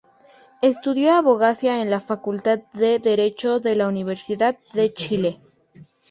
Estudió 0.63 1.13
abogacía 1.13 1.79
en 1.79 1.91
la 1.91 1.99
Facultad 1.99 2.57
de 2.73 2.97
Derecho 2.97 3.59
de 3.59 3.75
la 3.75 3.87
Universidad 3.87 4.57
de 4.73 4.91
Chile. 4.91 5.39